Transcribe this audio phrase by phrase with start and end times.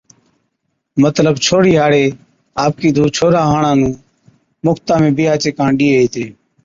[1.03, 2.05] مطلب ڇوھرِي ھاڙي
[2.65, 3.91] آپَڪِي ڌُو ڇوھَرا ھاڙان نُون
[4.65, 6.25] مفتا ۾ بِيھا چي ڪاڻ ڏِيئي ھِتي